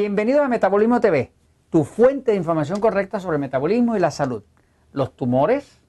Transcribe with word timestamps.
Bienvenido 0.00 0.44
a 0.44 0.48
Metabolismo 0.48 1.00
TV, 1.00 1.32
tu 1.70 1.82
fuente 1.82 2.30
de 2.30 2.36
información 2.36 2.78
correcta 2.78 3.18
sobre 3.18 3.34
el 3.34 3.40
metabolismo 3.40 3.96
y 3.96 3.98
la 3.98 4.12
salud, 4.12 4.44
los 4.92 5.16
tumores, 5.16 5.80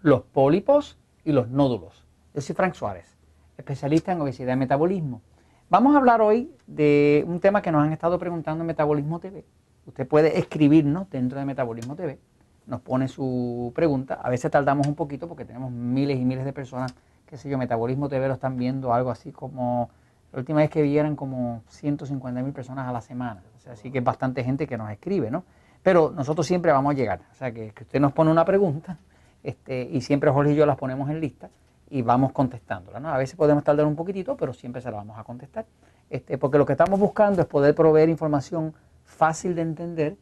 los 0.00 0.22
pólipos 0.22 0.96
y 1.24 1.32
los 1.32 1.48
nódulos. 1.48 2.06
Yo 2.34 2.40
soy 2.40 2.54
Frank 2.54 2.74
Suárez, 2.74 3.16
especialista 3.56 4.12
en 4.12 4.20
obesidad 4.20 4.52
y 4.52 4.56
metabolismo. 4.56 5.22
Vamos 5.70 5.96
a 5.96 5.98
hablar 5.98 6.20
hoy 6.20 6.54
de 6.68 7.24
un 7.26 7.40
tema 7.40 7.60
que 7.60 7.72
nos 7.72 7.82
han 7.82 7.92
estado 7.92 8.16
preguntando 8.20 8.62
en 8.62 8.68
Metabolismo 8.68 9.18
TV. 9.18 9.44
Usted 9.86 10.06
puede 10.06 10.38
escribirnos 10.38 11.10
dentro 11.10 11.40
de 11.40 11.44
Metabolismo 11.44 11.96
TV, 11.96 12.20
nos 12.64 12.80
pone 12.82 13.08
su 13.08 13.72
pregunta. 13.74 14.20
A 14.22 14.30
veces 14.30 14.52
tardamos 14.52 14.86
un 14.86 14.94
poquito 14.94 15.26
porque 15.26 15.44
tenemos 15.44 15.72
miles 15.72 16.16
y 16.20 16.24
miles 16.24 16.44
de 16.44 16.52
personas, 16.52 16.94
qué 17.26 17.36
sé 17.36 17.48
yo, 17.48 17.58
Metabolismo 17.58 18.08
TV 18.08 18.28
lo 18.28 18.34
están 18.34 18.56
viendo 18.56 18.94
algo 18.94 19.10
así 19.10 19.32
como 19.32 19.90
la 20.32 20.40
última 20.40 20.60
vez 20.60 20.70
que 20.70 20.82
vieran 20.82 21.16
como 21.16 21.62
150 21.68 22.42
mil 22.42 22.52
personas 22.52 22.86
a 22.86 22.92
la 22.92 23.00
semana. 23.00 23.42
Así 23.68 23.90
que 23.90 23.98
es 23.98 24.04
bastante 24.04 24.42
gente 24.44 24.66
que 24.66 24.76
nos 24.76 24.90
escribe, 24.90 25.30
¿no? 25.30 25.44
Pero 25.82 26.10
nosotros 26.10 26.46
siempre 26.46 26.72
vamos 26.72 26.92
a 26.92 26.96
llegar. 26.96 27.20
O 27.30 27.34
sea, 27.34 27.52
que, 27.52 27.72
usted 27.80 28.00
nos 28.00 28.12
pone 28.12 28.30
una 28.30 28.44
pregunta 28.44 28.98
este, 29.42 29.88
y 29.90 30.00
siempre 30.00 30.30
Jorge 30.30 30.52
y 30.52 30.56
yo 30.56 30.66
las 30.66 30.76
ponemos 30.76 31.08
en 31.10 31.20
lista 31.20 31.50
y 31.90 32.02
vamos 32.02 32.32
contestándola, 32.32 33.00
¿no? 33.00 33.08
A 33.08 33.18
veces 33.18 33.36
podemos 33.36 33.64
tardar 33.64 33.86
un 33.86 33.96
poquitito, 33.96 34.36
pero 34.36 34.52
siempre 34.52 34.82
se 34.82 34.90
la 34.90 34.98
vamos 34.98 35.18
a 35.18 35.24
contestar. 35.24 35.66
Este, 36.10 36.38
porque 36.38 36.58
lo 36.58 36.66
que 36.66 36.72
estamos 36.72 36.98
buscando 36.98 37.40
es 37.40 37.46
poder 37.46 37.74
proveer 37.74 38.08
información 38.08 38.74
fácil 39.04 39.54
de 39.54 39.62
entender 39.62 40.16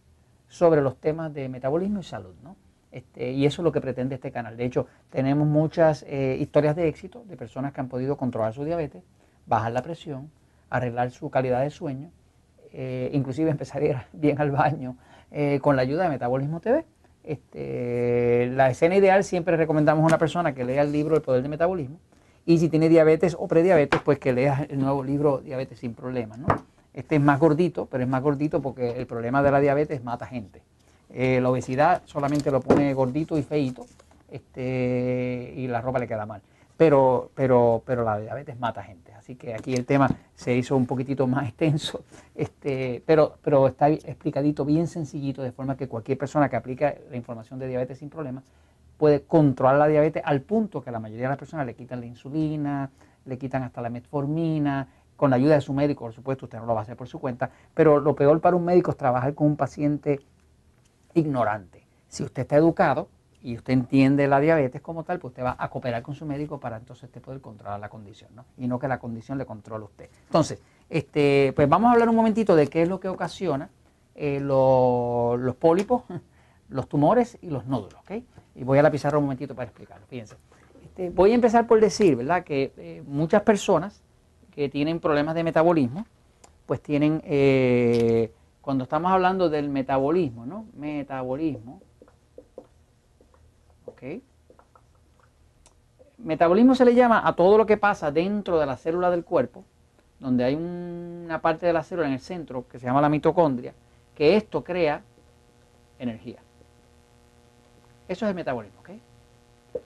sobre 0.49 0.81
los 0.81 0.97
temas 0.97 1.33
de 1.33 1.49
metabolismo 1.49 2.01
y 2.01 2.05
salud, 2.05 2.35
¿no? 2.43 2.57
Este, 2.93 3.33
y 3.33 3.45
eso 3.45 3.63
es 3.63 3.65
lo 3.65 3.73
que 3.73 3.81
pretende 3.81 4.15
este 4.15 4.31
canal. 4.31 4.57
De 4.57 4.65
hecho, 4.65 4.87
tenemos 5.11 5.47
muchas 5.47 6.05
eh, 6.09 6.37
historias 6.41 6.77
de 6.77 6.89
éxito 6.89 7.25
de 7.27 7.37
personas 7.37 7.73
que 7.73 7.81
han 7.81 7.89
podido 7.89 8.17
controlar 8.17 8.55
su 8.55 8.65
diabetes, 8.65 9.03
bajar 9.45 9.73
la 9.73 9.83
presión, 9.83 10.31
arreglar 10.71 11.11
su 11.11 11.29
calidad 11.31 11.63
de 11.63 11.71
sueño, 11.71 12.11
eh, 12.79 13.09
inclusive 13.15 13.51
empezar 13.51 13.81
a 13.81 13.87
ir 13.87 13.97
bien 14.13 14.39
al 14.39 14.51
baño 14.51 14.97
eh, 15.31 15.61
con 15.63 15.77
la 15.77 15.83
ayuda 15.83 16.05
de 16.05 16.11
Metabolismo 16.11 16.61
TV. 16.61 16.85
Este, 17.25 18.51
la 18.55 18.71
escena 18.71 18.97
ideal 18.97 19.25
siempre 19.25 19.57
recomendamos 19.57 20.03
a 20.05 20.07
una 20.07 20.19
persona 20.19 20.55
que 20.55 20.65
lea 20.65 20.83
el 20.83 20.93
libro 20.93 21.17
El 21.17 21.23
Poder 21.23 21.41
del 21.41 21.51
Metabolismo 21.51 21.99
y 22.45 22.59
si 22.59 22.69
tiene 22.69 22.91
diabetes 22.91 23.35
o 23.37 23.49
prediabetes, 23.49 24.01
pues 24.03 24.19
que 24.19 24.33
lea 24.33 24.67
el 24.69 24.79
nuevo 24.79 25.03
libro 25.03 25.39
Diabetes 25.39 25.79
sin 25.79 25.95
Problemas. 25.95 26.39
¿no? 26.39 26.47
Este 26.93 27.17
es 27.17 27.21
más 27.21 27.41
gordito, 27.41 27.87
pero 27.91 28.05
es 28.05 28.09
más 28.09 28.23
gordito 28.23 28.61
porque 28.61 28.91
el 28.91 29.07
problema 29.07 29.43
de 29.43 29.51
la 29.51 29.61
diabetes 29.61 30.05
mata 30.05 30.27
gente. 30.27 30.61
Eh, 31.11 31.41
la 31.41 31.49
obesidad 31.49 32.03
solamente 32.05 32.51
lo 32.51 32.61
pone 32.61 32.93
gordito 32.93 33.39
y 33.39 33.43
feito 33.43 33.87
este, 34.31 35.55
y 35.57 35.67
la 35.67 35.81
ropa 35.81 35.99
le 35.99 36.07
queda 36.07 36.27
mal 36.27 36.43
pero, 36.77 37.31
pero, 37.35 37.83
pero 37.87 38.05
la 38.05 38.19
diabetes 38.19 38.59
mata 38.59 38.83
gente. 38.83 39.13
Así 39.15 39.35
que 39.35 39.55
aquí 39.55 39.75
el 39.75 39.87
tema 39.87 40.09
se 40.35 40.55
hizo 40.55 40.77
un 40.77 40.87
poquitito 40.87 41.27
más 41.27 41.49
extenso, 41.49 42.05
este, 42.35 43.03
pero, 43.07 43.39
pero 43.43 43.67
está 43.67 43.89
explicadito 43.89 44.65
bien 44.65 44.87
sencillito, 44.87 45.43
de 45.43 45.53
forma 45.53 45.77
que 45.77 45.89
cualquier 45.89 46.19
persona 46.19 46.49
que 46.49 46.57
aplica 46.57 46.95
la 47.11 47.17
información 47.17 47.59
de 47.59 47.69
diabetes 47.69 47.99
sin 47.99 48.11
problemas 48.11 48.45
puede 48.97 49.23
controlar 49.23 49.77
la 49.77 49.89
diabetes 49.89 50.23
al 50.25 50.41
punto 50.41 50.83
que 50.83 50.91
la 50.91 51.01
mayoría 51.01 51.25
de 51.25 51.31
las 51.31 51.39
personas 51.39 51.67
le 51.67 51.75
quitan 51.75 52.01
la 52.01 52.07
insulina, 52.07 52.91
le 53.27 53.37
quitan 53.37 53.63
hasta 53.63 53.83
la 53.83 53.91
metformina, 53.91 54.89
con 55.17 55.31
la 55.31 55.37
ayuda 55.37 55.55
de 55.55 55.61
su 55.61 55.73
médico, 55.73 56.05
por 56.05 56.13
supuesto, 56.13 56.47
usted 56.47 56.59
no 56.59 56.67
lo 56.67 56.75
va 56.75 56.81
a 56.81 56.83
hacer 56.83 56.97
por 56.97 57.09
su 57.09 57.19
cuenta, 57.19 57.51
pero 57.75 58.01
lo 58.01 58.15
peor 58.15 58.41
para 58.41 58.57
un 58.57 58.65
médico 58.65 58.91
es 58.91 58.97
trabajar 58.97 59.35
con 59.35 59.49
un 59.49 59.57
paciente 59.57 60.21
ignorante. 61.15 61.87
Si 62.09 62.23
usted 62.23 62.43
está 62.43 62.57
educado, 62.57 63.09
y 63.43 63.57
usted 63.57 63.73
entiende 63.73 64.27
la 64.27 64.41
diabetes 64.41 64.81
como 64.81 65.05
tal, 65.05 65.19
pues 65.19 65.33
usted 65.33 65.45
va 65.45 65.57
a 65.59 65.69
cooperar 65.69 66.03
con 66.03 66.15
su 66.15 66.27
médico 66.27 66.59
para 66.59 66.77
entonces 66.77 67.05
usted 67.05 67.21
poder 67.21 67.41
controlar 67.41 67.79
la 67.79 67.89
condición, 67.89 68.31
¿no? 68.35 68.45
Y 68.57 68.67
no 68.67 68.79
que 68.79 68.89
la 68.89 68.99
condición 68.99 69.39
le 69.39 69.47
controle 69.47 69.85
a 69.85 69.87
usted. 69.87 70.09
Entonces, 70.25 70.61
este, 70.89 71.53
pues 71.55 71.69
vamos 71.69 71.89
a 71.89 71.93
hablar 71.93 72.09
un 72.09 72.17
momentito 72.17 72.57
de 72.57 72.67
qué 72.69 72.83
es 72.83 72.89
lo 72.89 73.01
que 73.01 73.09
ocasiona 73.09 73.71
eh, 74.15 74.41
los 74.41 75.57
pólipos, 75.57 76.03
los 76.69 76.89
tumores 76.89 77.39
y 77.43 77.51
los 77.51 77.67
nódulos, 77.67 78.01
¿ok? 78.01 78.23
Y 78.55 78.65
voy 78.65 78.79
a 78.79 78.83
la 78.83 78.91
pizarra 78.91 79.19
un 79.19 79.25
momentito 79.25 79.55
para 79.55 79.69
explicarlo, 79.69 80.07
fíjense. 80.07 80.37
Este, 80.83 81.11
voy 81.11 81.33
a 81.33 81.35
empezar 81.35 81.67
por 81.67 81.81
decir, 81.81 82.17
¿verdad? 82.17 82.43
Que 82.43 82.73
eh, 82.79 83.03
muchas 83.07 83.43
personas 83.43 84.03
que 84.51 84.71
tienen 84.71 84.99
problemas 84.99 85.35
de 85.35 85.45
metabolismo, 85.45 86.07
pues 86.65 86.81
tienen, 86.83 87.21
eh, 87.25 88.33
cuando 88.63 88.85
estamos 88.85 89.13
hablando 89.13 89.51
del 89.51 89.69
metabolismo, 89.69 90.47
¿no? 90.47 90.67
Metabolismo, 90.75 91.83
Metabolismo 96.19 96.75
se 96.75 96.85
le 96.85 96.95
llama 96.95 97.27
a 97.27 97.35
todo 97.35 97.59
lo 97.59 97.67
que 97.67 97.77
pasa 97.77 98.11
dentro 98.11 98.59
de 98.59 98.67
la 98.67 98.77
célula 98.77 99.11
del 99.11 99.25
cuerpo, 99.25 99.65
donde 100.19 100.45
hay 100.45 100.55
una 100.55 101.41
parte 101.41 101.67
de 101.67 101.73
la 101.73 101.83
célula 101.83 102.09
en 102.09 102.15
el 102.15 102.21
centro 102.21 102.67
que 102.69 102.79
se 102.79 102.87
llama 102.87 103.01
la 103.01 103.09
mitocondria, 103.09 103.75
que 104.15 104.37
esto 104.37 104.65
crea 104.65 105.03
energía. 105.99 106.39
Eso 108.09 108.25
es 108.25 108.31
el 108.31 108.35
metabolismo. 108.35 108.77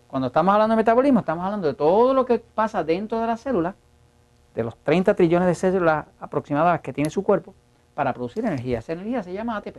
Cuando 0.06 0.26
estamos 0.28 0.52
hablando 0.52 0.72
de 0.72 0.76
metabolismo, 0.76 1.20
estamos 1.20 1.44
hablando 1.44 1.66
de 1.66 1.74
todo 1.74 2.14
lo 2.14 2.26
que 2.26 2.38
pasa 2.38 2.84
dentro 2.84 3.20
de 3.20 3.26
la 3.26 3.36
célula, 3.36 3.74
de 4.54 4.64
los 4.64 4.76
30 4.78 5.14
trillones 5.14 5.46
de 5.46 5.54
células 5.54 6.06
aproximadas 6.18 6.80
que 6.80 6.92
tiene 6.92 7.10
su 7.10 7.22
cuerpo, 7.22 7.54
para 7.94 8.12
producir 8.12 8.44
energía. 8.44 8.80
Esa 8.80 8.92
energía 8.92 9.22
se 9.22 9.32
llama 9.32 9.56
ATP. 9.56 9.78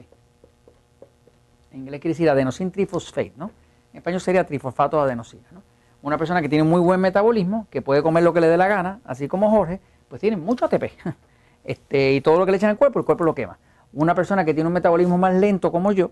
En 1.71 1.79
inglés 1.79 2.01
quiere 2.01 2.13
decir 2.13 2.29
adenosine 2.29 2.71
trifosfate, 2.71 3.33
¿no? 3.35 3.51
En 3.93 3.97
español 3.97 4.21
sería 4.21 4.45
trifosfato 4.45 4.97
de 4.97 5.03
adenosina. 5.03 5.47
¿no? 5.51 5.61
Una 6.01 6.17
persona 6.17 6.41
que 6.41 6.49
tiene 6.49 6.63
muy 6.63 6.81
buen 6.81 6.99
metabolismo, 6.99 7.67
que 7.69 7.81
puede 7.81 8.01
comer 8.01 8.23
lo 8.23 8.33
que 8.33 8.41
le 8.41 8.47
dé 8.47 8.57
la 8.57 8.67
gana, 8.67 9.01
así 9.05 9.27
como 9.27 9.49
Jorge, 9.49 9.79
pues 10.07 10.21
tiene 10.21 10.37
mucho 10.37 10.65
ATP. 10.65 10.83
Este, 11.63 12.13
y 12.13 12.21
todo 12.21 12.39
lo 12.39 12.45
que 12.47 12.51
le 12.51 12.57
echan 12.57 12.71
al 12.71 12.77
cuerpo, 12.79 12.97
el 12.97 13.05
cuerpo 13.05 13.23
lo 13.23 13.35
quema. 13.35 13.59
Una 13.93 14.15
persona 14.15 14.43
que 14.43 14.55
tiene 14.55 14.67
un 14.67 14.73
metabolismo 14.73 15.15
más 15.19 15.35
lento 15.35 15.71
como 15.71 15.91
yo, 15.91 16.09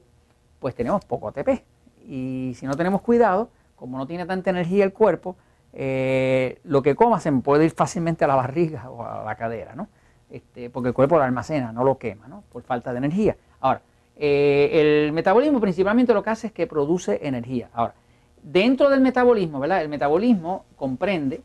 pues 0.59 0.75
tenemos 0.75 1.03
poco 1.05 1.29
ATP. 1.29 1.63
Y 2.05 2.53
si 2.55 2.67
no 2.67 2.75
tenemos 2.75 3.01
cuidado, 3.01 3.49
como 3.75 3.97
no 3.97 4.05
tiene 4.05 4.27
tanta 4.27 4.51
energía 4.51 4.83
el 4.83 4.93
cuerpo, 4.93 5.37
eh, 5.73 6.59
lo 6.63 6.83
que 6.83 6.95
coma 6.95 7.19
se 7.19 7.31
puede 7.31 7.65
ir 7.65 7.71
fácilmente 7.71 8.25
a 8.25 8.27
la 8.27 8.35
barriga 8.35 8.91
o 8.91 9.03
a 9.03 9.23
la 9.23 9.35
cadera, 9.35 9.73
¿no? 9.73 9.87
Este, 10.29 10.69
porque 10.69 10.89
el 10.89 10.93
cuerpo 10.93 11.17
lo 11.17 11.23
almacena, 11.23 11.71
no 11.71 11.83
lo 11.83 11.97
quema, 11.97 12.27
¿no? 12.27 12.43
Por 12.51 12.61
falta 12.61 12.91
de 12.91 12.99
energía. 12.99 13.37
Ahora, 13.59 13.81
eh, 14.21 15.05
el 15.05 15.13
metabolismo 15.13 15.61
principalmente 15.61 16.13
lo 16.13 16.21
que 16.21 16.29
hace 16.29 16.47
es 16.47 16.53
que 16.53 16.67
produce 16.67 17.19
energía. 17.25 17.69
Ahora, 17.71 17.95
dentro 18.43 18.89
del 18.89 18.99
metabolismo, 18.99 19.61
¿verdad? 19.61 19.81
El 19.81 19.87
metabolismo 19.87 20.65
comprende, 20.75 21.41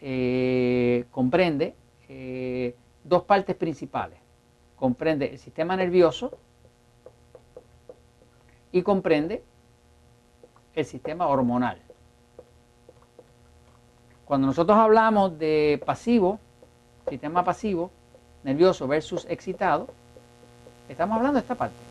eh, 0.00 1.04
comprende 1.10 1.74
eh, 2.08 2.74
dos 3.04 3.24
partes 3.24 3.54
principales. 3.54 4.18
Comprende 4.76 5.26
el 5.26 5.38
sistema 5.38 5.76
nervioso 5.76 6.32
y 8.72 8.80
comprende 8.80 9.42
el 10.74 10.84
sistema 10.86 11.26
hormonal. 11.26 11.82
Cuando 14.24 14.46
nosotros 14.46 14.76
hablamos 14.78 15.38
de 15.38 15.82
pasivo, 15.84 16.40
sistema 17.10 17.44
pasivo, 17.44 17.90
nervioso 18.42 18.88
versus 18.88 19.26
excitado, 19.28 19.88
estamos 20.88 21.18
hablando 21.18 21.34
de 21.34 21.42
esta 21.42 21.54
parte 21.54 21.85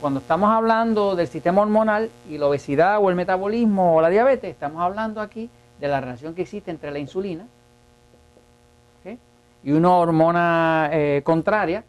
cuando 0.00 0.20
estamos 0.20 0.50
hablando 0.50 1.16
del 1.16 1.26
sistema 1.26 1.62
hormonal 1.62 2.10
y 2.28 2.38
la 2.38 2.46
obesidad 2.46 2.98
o 2.98 3.10
el 3.10 3.16
metabolismo 3.16 3.96
o 3.96 4.00
la 4.00 4.08
diabetes, 4.08 4.50
estamos 4.50 4.80
hablando 4.80 5.20
aquí 5.20 5.50
de 5.80 5.88
la 5.88 6.00
relación 6.00 6.34
que 6.34 6.42
existe 6.42 6.70
entre 6.70 6.90
la 6.90 6.98
insulina 6.98 7.46
y 9.64 9.72
una 9.72 9.90
hormona 9.90 10.88
eh, 10.92 11.22
contraria 11.24 11.84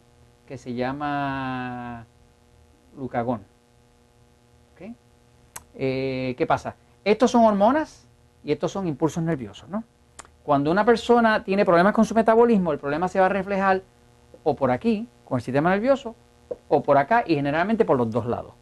que 0.46 0.58
se 0.58 0.74
llama 0.74 2.04
glucagón. 2.96 3.48
Eh, 5.76 6.34
¿Qué 6.36 6.46
pasa? 6.48 6.74
Estos 7.04 7.30
son 7.30 7.44
hormonas 7.44 8.08
y 8.42 8.50
estos 8.50 8.72
son 8.72 8.88
impulsos 8.88 9.22
nerviosos. 9.22 9.68
¿no? 9.68 9.84
Cuando 10.42 10.70
una 10.70 10.84
persona 10.84 11.44
tiene 11.44 11.64
problemas 11.64 11.94
con 11.94 12.04
su 12.04 12.14
metabolismo, 12.14 12.72
el 12.72 12.78
problema 12.78 13.06
se 13.06 13.20
va 13.20 13.26
a 13.26 13.28
reflejar 13.28 13.82
o 14.42 14.56
por 14.56 14.72
aquí, 14.72 15.06
con 15.24 15.38
el 15.38 15.42
sistema 15.42 15.70
nervioso, 15.70 16.16
o 16.68 16.82
por 16.82 16.98
acá 16.98 17.24
y 17.26 17.34
generalmente 17.34 17.84
por 17.84 17.96
los 17.96 18.10
dos 18.10 18.26
lados. 18.26 18.52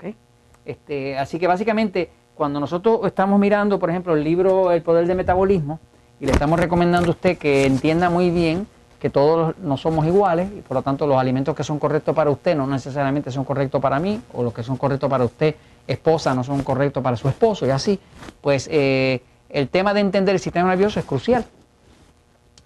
Este, 0.65 1.19
así 1.19 1.39
que 1.39 1.47
básicamente 1.47 2.11
cuando 2.35 2.61
nosotros 2.61 3.01
estamos 3.05 3.39
mirando, 3.41 3.79
por 3.79 3.91
ejemplo, 3.91 4.15
el 4.15 4.23
libro 4.23 4.71
El 4.73 4.83
Poder 4.83 5.07
del 5.07 5.17
Metabolismo 5.17 5.81
y 6.21 6.27
le 6.27 6.33
estamos 6.33 6.59
recomendando 6.59 7.09
a 7.09 7.11
usted 7.11 7.39
que 7.39 7.67
entienda 7.67 8.11
muy 8.11 8.31
bien 8.31 8.67
que 9.01 9.11
todos 9.11 9.57
no 9.59 9.77
somos 9.77 10.07
iguales 10.07 10.51
y 10.57 10.61
por 10.61 10.77
lo 10.77 10.83
tanto 10.83 11.07
los 11.07 11.17
alimentos 11.17 11.55
que 11.55 11.63
son 11.63 11.79
correctos 11.79 12.15
para 12.15 12.31
usted 12.31 12.57
no 12.57 12.67
necesariamente 12.67 13.31
son 13.31 13.45
correctos 13.45 13.81
para 13.81 14.01
mí 14.01 14.21
o 14.33 14.43
los 14.43 14.53
que 14.53 14.65
son 14.65 14.77
correctos 14.77 15.09
para 15.09 15.25
usted 15.25 15.55
esposa 15.87 16.35
no 16.35 16.43
son 16.45 16.63
correctos 16.63 17.03
para 17.03 17.17
su 17.17 17.29
esposo 17.29 17.67
y 17.67 17.71
así, 17.71 17.99
pues 18.41 18.69
eh, 18.71 19.23
el 19.49 19.69
tema 19.69 19.95
de 19.95 20.01
entender 20.01 20.35
el 20.35 20.41
sistema 20.41 20.69
nervioso 20.69 21.01
es 21.01 21.07
crucial. 21.07 21.45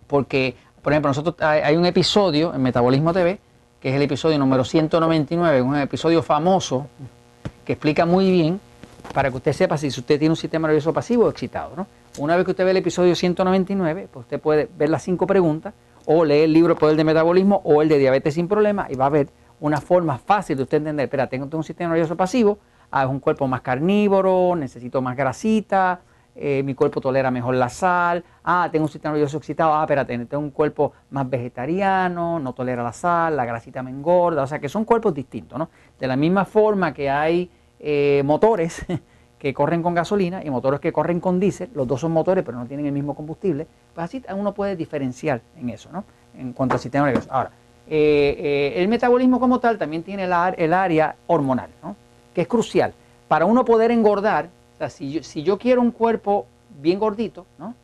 Porque, 0.06 0.56
por 0.82 0.92
ejemplo, 0.92 1.08
nosotros 1.08 1.36
hay 1.40 1.76
un 1.76 1.86
episodio 1.86 2.52
en 2.54 2.62
Metabolismo 2.62 3.12
TV 3.12 3.38
que 3.82 3.88
es 3.88 3.96
el 3.96 4.02
episodio 4.02 4.38
número 4.38 4.64
199, 4.64 5.60
un 5.60 5.76
episodio 5.76 6.22
famoso 6.22 6.86
que 7.64 7.72
explica 7.72 8.06
muy 8.06 8.30
bien 8.30 8.60
para 9.12 9.28
que 9.28 9.36
usted 9.38 9.52
sepa 9.52 9.76
si 9.76 9.88
usted 9.88 10.20
tiene 10.20 10.30
un 10.30 10.36
sistema 10.36 10.68
nervioso 10.68 10.92
pasivo 10.92 11.24
o 11.24 11.28
excitado. 11.28 11.72
¿no? 11.76 11.88
Una 12.18 12.36
vez 12.36 12.44
que 12.44 12.52
usted 12.52 12.64
ve 12.64 12.70
el 12.70 12.76
episodio 12.76 13.16
199, 13.16 14.08
pues 14.12 14.24
usted 14.24 14.40
puede 14.40 14.68
ver 14.78 14.88
las 14.88 15.02
cinco 15.02 15.26
preguntas 15.26 15.74
o 16.06 16.24
lee 16.24 16.42
el 16.42 16.52
libro 16.52 16.76
Poder 16.76 16.96
de 16.96 17.02
Metabolismo 17.02 17.60
o 17.64 17.82
el 17.82 17.88
de 17.88 17.98
Diabetes 17.98 18.34
sin 18.34 18.46
Problemas 18.46 18.88
y 18.88 18.94
va 18.94 19.06
a 19.06 19.10
ver 19.10 19.30
una 19.58 19.80
forma 19.80 20.16
fácil 20.16 20.56
de 20.58 20.62
usted 20.62 20.78
entender, 20.78 21.04
espera, 21.04 21.26
tengo 21.26 21.48
un 21.52 21.64
sistema 21.64 21.90
nervioso 21.90 22.16
pasivo, 22.16 22.58
ah, 22.92 23.02
es 23.02 23.10
un 23.10 23.18
cuerpo 23.18 23.48
más 23.48 23.62
carnívoro, 23.62 24.54
necesito 24.54 25.02
más 25.02 25.16
grasita, 25.16 26.00
eh, 26.34 26.62
mi 26.62 26.74
cuerpo 26.74 27.00
tolera 27.00 27.30
mejor 27.30 27.54
la 27.56 27.68
sal, 27.68 28.24
ah, 28.44 28.66
tengo 28.72 28.86
un 28.86 28.90
sistema 28.90 29.12
nervioso 29.12 29.36
excitado, 29.36 29.74
ah, 29.74 29.82
espérate, 29.82 30.16
tengo 30.24 30.42
un 30.42 30.50
cuerpo 30.50 30.92
más 31.10 31.28
vegetariano, 31.28 32.38
no 32.38 32.54
tolera 32.54 32.82
la 32.82 32.92
sal, 32.92 33.36
la 33.36 33.44
grasita 33.44 33.82
me 33.82 33.90
engorda, 33.90 34.42
o 34.42 34.46
sea 34.46 34.58
que 34.58 34.70
son 34.70 34.86
cuerpos 34.86 35.12
distintos, 35.12 35.58
¿no? 35.58 35.68
De 36.00 36.06
la 36.06 36.16
misma 36.16 36.46
forma 36.46 36.94
que 36.94 37.10
hay 37.10 37.50
eh, 37.78 38.22
motores 38.24 38.82
que 39.38 39.52
corren 39.52 39.82
con 39.82 39.94
gasolina 39.94 40.42
y 40.42 40.48
motores 40.48 40.80
que 40.80 40.90
corren 40.90 41.20
con 41.20 41.38
diésel, 41.38 41.68
los 41.74 41.86
dos 41.86 42.00
son 42.00 42.12
motores 42.12 42.42
pero 42.44 42.56
no 42.56 42.64
tienen 42.64 42.86
el 42.86 42.92
mismo 42.92 43.14
combustible, 43.14 43.66
pues 43.94 44.04
así 44.04 44.22
uno 44.34 44.54
puede 44.54 44.74
diferenciar 44.74 45.42
en 45.58 45.68
eso, 45.68 45.90
¿no? 45.92 46.04
En 46.38 46.54
cuanto 46.54 46.76
al 46.76 46.80
sistema 46.80 47.04
nervioso. 47.04 47.28
Ahora, 47.30 47.50
eh, 47.86 48.72
el 48.76 48.88
metabolismo 48.88 49.38
como 49.38 49.60
tal 49.60 49.76
también 49.76 50.02
tiene 50.02 50.24
el, 50.24 50.32
el 50.56 50.72
área 50.72 51.14
hormonal, 51.26 51.68
¿no? 51.82 51.94
Que 52.32 52.40
es 52.40 52.48
crucial. 52.48 52.94
Para 53.28 53.44
uno 53.44 53.66
poder 53.66 53.90
engordar, 53.90 54.48
si 54.90 55.42
yo, 55.42 55.58
quiero 55.58 55.80
un 55.80 55.90
cuerpo 55.90 56.46
bien 56.80 56.98
gordito, 56.98 57.46
¿no? 57.58 57.74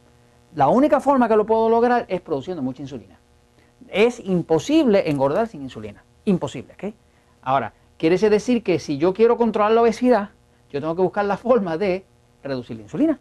la 0.54 0.68
única 0.68 1.00
forma 1.00 1.28
que 1.28 1.36
lo 1.36 1.46
puedo 1.46 1.68
lograr 1.68 2.06
es 2.08 2.20
produciendo 2.20 2.62
mucha 2.62 2.82
insulina. 2.82 3.18
Es 3.88 4.20
imposible 4.20 5.08
engordar 5.10 5.46
sin 5.48 5.62
insulina. 5.62 6.02
Imposible, 6.24 6.74
¿ok? 6.74 6.94
Ahora, 7.42 7.72
quiere 7.96 8.16
decir 8.16 8.62
que 8.62 8.78
si 8.78 8.98
yo 8.98 9.12
quiero 9.14 9.36
controlar 9.36 9.72
la 9.72 9.82
obesidad, 9.82 10.30
yo 10.70 10.80
tengo 10.80 10.96
que 10.96 11.02
buscar 11.02 11.24
la 11.24 11.36
forma 11.36 11.78
de 11.78 12.04
reducir 12.42 12.76
la 12.76 12.82
insulina. 12.82 13.18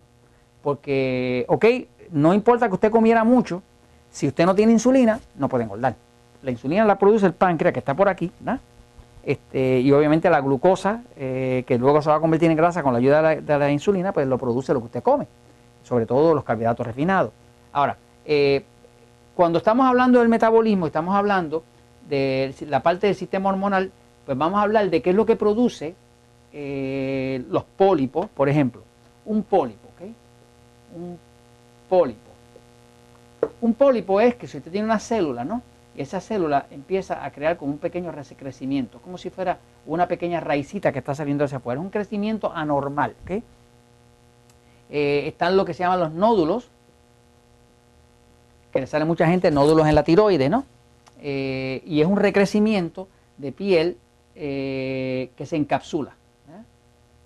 Porque, 0.61 1.45
ok, 1.47 1.65
no 2.11 2.33
importa 2.33 2.67
que 2.67 2.73
usted 2.73 2.91
comiera 2.91 3.23
mucho, 3.23 3.61
si 4.09 4.27
usted 4.27 4.45
no 4.45 4.55
tiene 4.55 4.71
insulina, 4.71 5.19
no 5.35 5.47
puede 5.47 5.63
engordar. 5.65 5.95
La 6.41 6.51
insulina 6.51 6.85
la 6.85 6.97
produce 6.97 7.25
el 7.25 7.33
páncreas 7.33 7.73
que 7.73 7.79
está 7.79 7.93
por 7.93 8.09
aquí, 8.09 8.31
¿verdad? 8.39 8.61
Este, 9.23 9.81
y 9.81 9.91
obviamente 9.91 10.29
la 10.29 10.39
glucosa, 10.39 11.01
eh, 11.17 11.63
que 11.67 11.77
luego 11.77 12.01
se 12.01 12.09
va 12.09 12.15
a 12.15 12.19
convertir 12.19 12.49
en 12.49 12.55
grasa 12.55 12.81
con 12.81 12.93
la 12.93 12.99
ayuda 12.99 13.35
de 13.35 13.59
la, 13.59 13.71
insulina, 13.71 14.13
pues 14.13 14.25
lo 14.27 14.37
produce 14.37 14.73
lo 14.73 14.79
que 14.79 14.85
usted 14.85 15.03
come, 15.03 15.27
sobre 15.83 16.05
todo 16.05 16.33
los 16.33 16.43
carbohidratos 16.43 16.85
refinados. 16.85 17.31
Ahora, 17.73 17.97
eh, 18.25 18.63
cuando 19.35 19.57
estamos 19.57 19.85
hablando 19.85 20.19
del 20.19 20.29
metabolismo, 20.29 20.87
estamos 20.87 21.13
hablando 21.13 21.63
de 22.07 22.55
la 22.61 22.81
parte 22.81 23.07
del 23.07 23.15
sistema 23.15 23.49
hormonal, 23.49 23.91
pues 24.25 24.37
vamos 24.37 24.59
a 24.59 24.63
hablar 24.63 24.89
de 24.89 25.01
qué 25.01 25.09
es 25.09 25.15
lo 25.15 25.25
que 25.25 25.35
produce 25.35 25.93
eh, 26.53 27.43
los 27.49 27.63
pólipos, 27.63 28.27
por 28.29 28.49
ejemplo, 28.49 28.81
un 29.25 29.43
pólipo, 29.43 29.89
¿ok? 29.89 30.09
Un 30.95 31.19
pólipo. 31.89 32.19
Un 33.61 33.73
pólipo 33.73 34.21
es 34.21 34.35
que 34.35 34.47
si 34.47 34.57
usted 34.57 34.71
tiene 34.71 34.85
una 34.85 34.99
célula, 34.99 35.43
¿no? 35.43 35.61
Esa 35.97 36.21
célula 36.21 36.67
empieza 36.69 37.25
a 37.25 37.31
crear 37.31 37.57
como 37.57 37.71
un 37.73 37.79
pequeño 37.79 38.13
crecimiento, 38.37 38.99
como 39.01 39.17
si 39.17 39.29
fuera 39.29 39.57
una 39.85 40.07
pequeña 40.07 40.39
raicita 40.39 40.91
que 40.91 40.99
está 40.99 41.15
saliendo 41.15 41.43
hacia 41.43 41.57
afuera. 41.57 41.79
Es 41.79 41.85
un 41.85 41.91
crecimiento 41.91 42.51
anormal. 42.53 43.15
Eh, 44.89 45.23
están 45.27 45.57
lo 45.57 45.65
que 45.65 45.73
se 45.73 45.83
llaman 45.83 45.99
los 45.99 46.13
nódulos, 46.13 46.69
que 48.71 48.79
le 48.79 48.87
sale 48.87 49.05
mucha 49.05 49.27
gente 49.27 49.49
nódulos 49.51 49.87
en 49.87 49.95
la 49.95 50.03
tiroides, 50.03 50.49
¿no? 50.49 50.65
Eh, 51.19 51.81
y 51.85 51.99
es 51.99 52.07
un 52.07 52.17
recrecimiento 52.17 53.07
de 53.37 53.51
piel 53.51 53.97
eh, 54.35 55.31
que 55.35 55.45
se 55.47 55.55
encapsula 55.55 56.13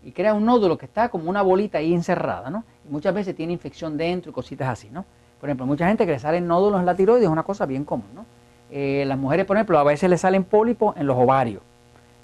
y 0.03 0.11
crea 0.11 0.33
un 0.33 0.45
nódulo 0.45 0.77
que 0.77 0.85
está 0.85 1.09
como 1.09 1.29
una 1.29 1.41
bolita 1.41 1.77
ahí 1.77 1.93
encerrada, 1.93 2.49
¿no? 2.49 2.63
Y 2.87 2.91
muchas 2.91 3.13
veces 3.13 3.35
tiene 3.35 3.53
infección 3.53 3.97
dentro 3.97 4.31
y 4.31 4.33
cositas 4.33 4.69
así, 4.69 4.89
¿no? 4.89 5.05
Por 5.39 5.49
ejemplo, 5.49 5.65
mucha 5.65 5.87
gente 5.87 6.05
que 6.05 6.13
le 6.13 6.19
salen 6.19 6.47
nódulos 6.47 6.79
en 6.79 6.85
la 6.85 6.95
tiroides 6.95 7.25
es 7.25 7.29
una 7.29 7.43
cosa 7.43 7.65
bien 7.65 7.85
común, 7.85 8.07
¿no? 8.15 8.25
Eh, 8.71 9.03
las 9.05 9.17
mujeres, 9.17 9.45
por 9.45 9.57
ejemplo, 9.57 9.77
a 9.77 9.83
veces 9.83 10.09
le 10.09 10.17
salen 10.17 10.43
pólipos 10.43 10.95
en 10.97 11.05
los 11.05 11.17
ovarios. 11.17 11.61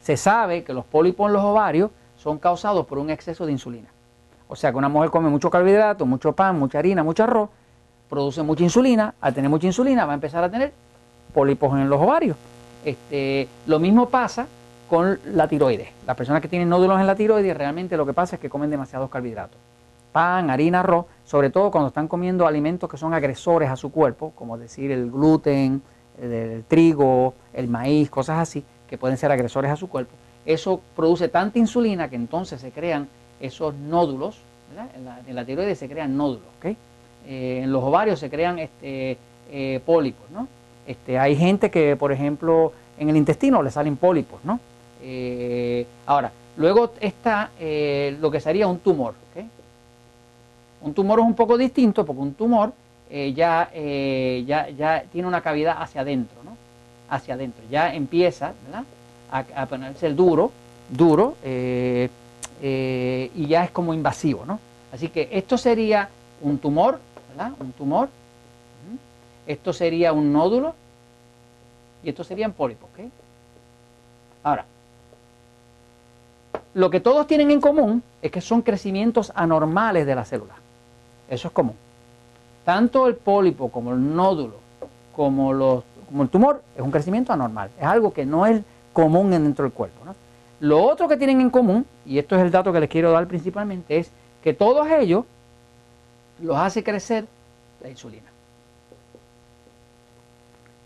Se 0.01 0.15
sabe 0.15 0.63
que 0.63 0.73
los 0.73 0.85
pólipos 0.85 1.27
en 1.27 1.33
los 1.33 1.43
ovarios 1.43 1.91
son 2.15 2.39
causados 2.39 2.85
por 2.85 2.97
un 2.97 3.09
exceso 3.09 3.45
de 3.45 3.51
insulina. 3.51 3.89
O 4.47 4.55
sea 4.55 4.71
que 4.71 4.77
una 4.77 4.89
mujer 4.89 5.09
come 5.09 5.29
mucho 5.29 5.49
carbohidrato, 5.49 6.05
mucho 6.05 6.31
pan, 6.31 6.57
mucha 6.57 6.79
harina, 6.79 7.03
mucho 7.03 7.23
arroz, 7.23 7.49
produce 8.09 8.41
mucha 8.43 8.63
insulina, 8.63 9.13
al 9.19 9.33
tener 9.33 9.49
mucha 9.49 9.67
insulina 9.67 10.05
va 10.05 10.13
a 10.13 10.15
empezar 10.15 10.43
a 10.43 10.49
tener 10.49 10.71
pólipos 11.33 11.77
en 11.77 11.89
los 11.89 12.01
ovarios. 12.01 12.37
Este, 12.85 13.49
lo 13.65 13.79
mismo 13.79 14.07
pasa 14.07 14.47
con 14.89 15.19
la 15.25 15.49
tiroides. 15.49 15.89
Las 16.05 16.15
personas 16.15 16.41
que 16.41 16.47
tienen 16.47 16.69
nódulos 16.69 16.99
en 16.99 17.07
la 17.07 17.15
tiroides 17.15 17.57
realmente 17.57 17.97
lo 17.97 18.05
que 18.05 18.13
pasa 18.13 18.37
es 18.37 18.41
que 18.41 18.49
comen 18.49 18.69
demasiados 18.69 19.09
carbohidratos. 19.09 19.59
Pan, 20.13 20.49
harina, 20.49 20.79
arroz, 20.79 21.05
sobre 21.25 21.49
todo 21.49 21.69
cuando 21.69 21.89
están 21.89 22.07
comiendo 22.07 22.47
alimentos 22.47 22.89
que 22.89 22.97
son 22.97 23.13
agresores 23.13 23.69
a 23.69 23.75
su 23.75 23.91
cuerpo, 23.91 24.31
como 24.33 24.57
decir 24.57 24.91
el 24.91 25.11
gluten, 25.11 25.81
el 26.21 26.63
trigo, 26.67 27.33
el 27.53 27.67
maíz, 27.67 28.09
cosas 28.09 28.39
así, 28.39 28.63
que 28.89 28.97
pueden 28.97 29.17
ser 29.17 29.31
agresores 29.31 29.71
a 29.71 29.75
su 29.75 29.87
cuerpo, 29.87 30.13
eso 30.47 30.81
produce 30.95 31.27
tanta 31.27 31.59
insulina 31.59 32.09
que 32.09 32.15
entonces 32.15 32.61
se 32.61 32.71
crean 32.71 33.07
esos 33.39 33.75
nódulos, 33.75 34.37
En, 35.27 35.35
la, 35.35 35.45
tiroides 35.45 35.77
se 35.77 35.87
crean 35.87 36.15
nódulos, 36.17 36.47
eh, 36.63 37.61
en 37.63 37.71
los 37.71 37.83
ovarios 37.83 38.19
se 38.19 38.29
crean 38.29 38.57
este, 38.59 39.17
eh, 39.51 39.81
pólipos, 39.85 40.29
¿no? 40.31 40.47
Este, 40.87 41.19
hay 41.19 41.35
gente 41.35 41.69
que, 41.69 41.97
por 41.97 42.13
ejemplo, 42.13 42.71
en 42.97 43.09
el 43.09 43.17
intestino 43.17 43.61
le 43.61 43.69
salen 43.69 43.97
pólipos, 43.97 44.39
¿no? 44.45 44.59
Eh, 45.01 45.85
ahora, 46.05 46.31
luego 46.55 46.93
está 47.01 47.51
lo 48.19 48.31
que 48.31 48.39
sería 48.39 48.67
un 48.67 48.79
tumor, 48.79 49.13
Un 50.81 50.93
tumor 50.93 51.19
es 51.19 51.25
un 51.25 51.33
poco 51.33 51.57
distinto 51.57 52.05
porque 52.05 52.21
un 52.21 52.33
tumor 52.33 52.71
eh, 53.09 53.33
ya, 53.33 53.69
eh, 53.73 54.43
ya, 54.45 54.69
ya, 54.69 55.03
tiene 55.11 55.27
una 55.27 55.41
cavidad 55.41 55.77
hacia 55.79 56.01
adentro, 56.01 56.37
¿no? 56.43 56.57
Hacia 57.09 57.35
adentro. 57.35 57.63
Ya 57.69 57.93
empieza 57.93 58.53
A, 59.31 59.65
ponerse 59.65 60.13
duro, 60.13 60.51
duro, 60.89 61.35
eh, 61.43 62.09
y 62.61 63.45
ya 63.45 63.65
es 63.65 63.71
como 63.71 63.93
invasivo, 63.93 64.45
¿no? 64.45 64.59
Así 64.91 65.09
que 65.09 65.29
esto 65.31 65.57
sería 65.57 66.09
un 66.41 66.57
tumor, 66.59 66.99
¿verdad? 67.29 67.51
Un 67.59 67.71
tumor. 67.73 68.09
Esto 69.45 69.71
sería 69.71 70.11
un 70.11 70.31
nódulo. 70.33 70.75
Y 72.03 72.09
esto 72.09 72.23
serían 72.23 72.53
pólipos, 72.53 72.89
¿ok? 72.93 73.09
Ahora, 74.43 74.65
lo 76.73 76.89
que 76.89 76.99
todos 76.99 77.27
tienen 77.27 77.51
en 77.51 77.59
común 77.59 78.03
es 78.21 78.31
que 78.31 78.39
son 78.39 78.61
crecimientos 78.61 79.31
anormales 79.35 80.05
de 80.05 80.15
la 80.15 80.23
célula. 80.23 80.55
Eso 81.29 81.47
es 81.47 81.53
común 81.53 81.75
tanto 82.67 83.07
el 83.07 83.15
pólipo 83.15 83.69
como 83.71 83.93
el 83.93 84.13
nódulo, 84.13 84.55
como, 85.15 85.83
el 86.21 86.27
tumor, 86.27 86.61
es 86.75 86.81
un 86.81 86.91
crecimiento 86.91 87.31
anormal. 87.31 87.69
Es 87.79 87.85
algo 87.85 88.11
que 88.11 88.25
no 88.25 88.45
es 88.45 88.61
común 88.91 89.31
dentro 89.31 89.63
del 89.63 89.71
cuerpo. 89.71 90.01
Lo 90.59 90.83
otro 90.83 91.07
que 91.07 91.15
tienen 91.15 91.39
en 91.39 91.49
común, 91.49 91.85
y 92.05 92.19
esto 92.19 92.35
es 92.35 92.41
el 92.41 92.51
dato 92.51 92.73
que 92.73 92.81
les 92.81 92.89
quiero 92.89 93.13
dar 93.13 93.25
principalmente, 93.25 93.97
es 93.97 94.11
que 94.43 94.53
todos 94.53 94.85
ellos 94.89 95.23
los 96.41 96.57
hace 96.57 96.83
crecer 96.83 97.25
la 97.81 97.87
insulina. 97.87 98.27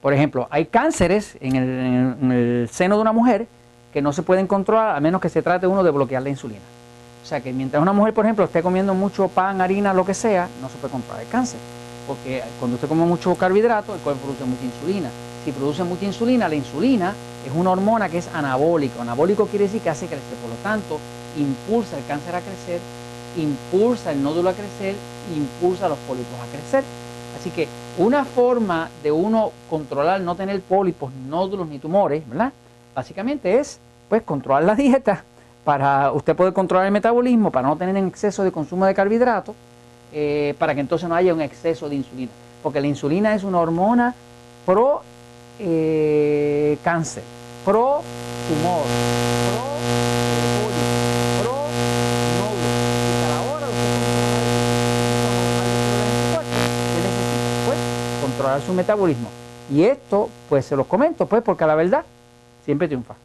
Por 0.04 0.14
ejemplo, 0.14 0.46
hay 0.52 0.68
cánceres 0.68 1.36
en 1.42 1.56
el, 1.56 1.68
en 1.68 2.32
el, 2.32 2.70
seno 2.70 2.98
de 2.98 3.02
una 3.02 3.12
mujer 3.12 3.48
que 3.92 4.04
no 4.04 4.14
se 4.14 4.22
pueden 4.22 4.46
controlar 4.46 4.96
a 4.96 5.00
menos 5.00 5.20
que 5.20 5.30
se 5.30 5.42
trate 5.42 5.66
uno 5.66 5.84
de 5.84 5.90
bloquear 5.90 6.22
la 6.22 6.30
insulina. 6.30 6.62
O 7.24 7.26
sea 7.26 7.40
que 7.40 7.54
mientras 7.54 7.82
una 7.82 7.94
mujer, 7.94 8.14
por 8.14 8.26
ejemplo, 8.26 8.46
esté 8.46 8.64
comiendo 8.64 8.94
mucho 8.94 9.28
pan, 9.28 9.62
harina, 9.62 9.94
lo 9.94 10.06
que 10.06 10.14
sea, 10.14 10.48
no 10.62 10.70
se 10.70 10.78
puede 10.78 10.92
controlar 10.92 11.22
el 11.24 11.30
cáncer. 11.30 11.60
Porque 12.08 12.44
cuando 12.60 12.76
usted 12.76 12.88
come 12.88 13.06
mucho 13.06 13.36
carbohidrato, 13.36 13.94
el 13.94 14.02
cuerpo 14.02 14.22
produce 14.24 14.44
mucha 14.44 14.66
insulina. 14.66 15.10
Si 15.46 15.52
produce 15.52 15.84
mucha 15.84 16.06
insulina, 16.06 16.50
la 16.50 16.56
insulina 16.56 17.14
es 17.46 17.52
una 17.56 17.72
hormona 17.72 18.10
que 18.10 18.18
es 18.18 18.28
anabólico. 18.34 19.02
Anabólico 19.02 19.46
quiere 19.46 19.66
decir 19.66 19.82
que 19.82 19.90
hace 19.90 20.08
crecer. 20.08 20.38
Por 20.42 20.50
lo 20.50 20.56
tanto, 20.58 21.00
impulsa 21.38 21.98
el 21.98 22.06
cáncer 22.06 22.36
a 22.36 22.42
crecer, 22.42 22.80
impulsa 23.38 24.12
el 24.12 24.22
nódulo 24.22 24.50
a 24.50 24.54
crecer, 24.54 24.96
impulsa 25.36 25.88
los 25.88 25.98
pólipos 26.00 26.34
a 26.40 26.52
crecer. 26.52 26.84
Así 27.40 27.50
que 27.52 27.68
una 27.98 28.26
forma 28.26 28.90
de 29.04 29.12
uno 29.12 29.52
controlar, 29.70 30.22
no 30.22 30.36
tener 30.36 30.60
pólipos, 30.62 31.12
nódulos 31.28 31.68
ni 31.68 31.80
tumores, 31.80 32.28
¿verdad? 32.28 32.52
Básicamente 32.94 33.60
es 33.60 33.80
pues 34.10 34.22
controlar 34.24 34.64
la 34.64 34.76
dieta 34.76 35.24
para 35.64 36.12
usted 36.12 36.36
poder 36.36 36.54
controlar 36.54 36.88
el 36.88 36.92
metabolismo, 36.92 37.52
para 37.52 37.68
no 37.68 37.78
tener 37.78 37.96
un 38.02 38.08
exceso 38.08 38.44
de 38.44 38.52
consumo 38.52 38.86
de 38.86 38.94
carbohidratos, 38.94 39.56
eh, 40.14 40.56
para 40.58 40.74
que 40.74 40.82
entonces 40.82 41.08
no 41.08 41.16
haya 41.16 41.34
un 41.34 41.42
exceso 41.42 41.88
de 41.88 41.96
insulina. 41.96 42.32
Porque 42.64 42.82
la 42.82 42.88
insulina 42.88 43.34
es 43.36 43.44
una 43.44 43.60
hormona 43.60 44.14
pro 44.66 45.02
eh, 45.60 46.78
cáncer, 46.84 47.24
pro 47.64 48.02
tumor, 48.48 48.84
pro 49.44 49.62
pro. 51.42 51.56
Y 52.58 53.14
cada 53.22 53.40
hora 53.52 53.68
usted 53.68 53.92
necesita 57.04 57.50
pues, 57.68 57.80
controlar 58.22 58.62
su 58.62 58.74
metabolismo. 58.74 59.30
Y 59.72 59.84
esto, 59.84 60.30
pues 60.50 60.66
se 60.66 60.76
los 60.76 60.88
comento, 60.88 61.26
pues, 61.26 61.42
porque 61.42 61.66
la 61.66 61.76
verdad 61.76 62.04
siempre 62.66 62.88
triunfa. 62.88 63.16